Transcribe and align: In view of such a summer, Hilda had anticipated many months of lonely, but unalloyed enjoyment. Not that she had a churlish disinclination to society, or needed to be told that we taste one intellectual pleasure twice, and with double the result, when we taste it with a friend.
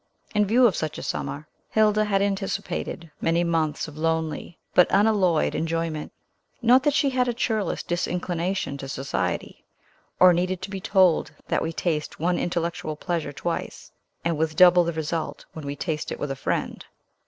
In 0.33 0.47
view 0.47 0.65
of 0.65 0.75
such 0.75 0.97
a 0.97 1.03
summer, 1.03 1.47
Hilda 1.69 2.05
had 2.05 2.23
anticipated 2.23 3.11
many 3.21 3.43
months 3.43 3.87
of 3.87 3.99
lonely, 3.99 4.57
but 4.73 4.87
unalloyed 4.89 5.53
enjoyment. 5.53 6.11
Not 6.59 6.81
that 6.81 6.95
she 6.95 7.11
had 7.11 7.27
a 7.27 7.35
churlish 7.35 7.83
disinclination 7.83 8.77
to 8.79 8.89
society, 8.89 9.63
or 10.19 10.33
needed 10.33 10.59
to 10.63 10.71
be 10.71 10.81
told 10.81 11.29
that 11.49 11.61
we 11.61 11.71
taste 11.71 12.19
one 12.19 12.39
intellectual 12.39 12.95
pleasure 12.95 13.31
twice, 13.31 13.91
and 14.25 14.39
with 14.39 14.55
double 14.55 14.83
the 14.85 14.93
result, 14.93 15.45
when 15.53 15.67
we 15.67 15.75
taste 15.75 16.11
it 16.11 16.17
with 16.17 16.31
a 16.31 16.35
friend. 16.35 16.83